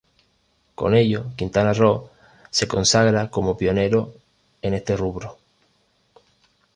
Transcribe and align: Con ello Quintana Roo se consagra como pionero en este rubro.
Con 0.79 0.95
ello 0.95 1.29
Quintana 1.35 1.73
Roo 1.73 2.09
se 2.49 2.67
consagra 2.67 3.29
como 3.29 3.55
pionero 3.55 4.15
en 4.63 4.73
este 4.73 4.97
rubro. 4.97 5.37